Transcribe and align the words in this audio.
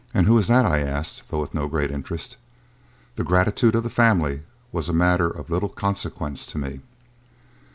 "And 0.15 0.25
who 0.25 0.39
is 0.39 0.47
that?" 0.47 0.65
I 0.65 0.79
asked, 0.79 1.27
though 1.29 1.39
with 1.39 1.53
no 1.53 1.67
great 1.67 1.91
interest. 1.91 2.37
The 3.17 3.23
gratitude 3.23 3.75
of 3.75 3.83
the 3.83 3.91
family 3.91 4.41
was 4.71 4.89
a 4.89 4.93
matter 4.93 5.29
of 5.29 5.51
little 5.51 5.69
consequence 5.69 6.47
to 6.47 6.57
me. 6.57 6.79